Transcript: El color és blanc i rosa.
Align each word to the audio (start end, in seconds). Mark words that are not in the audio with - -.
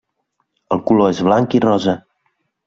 El 0.75 0.81
color 0.91 1.11
és 1.17 1.21
blanc 1.27 1.57
i 1.59 1.63
rosa. 1.67 1.95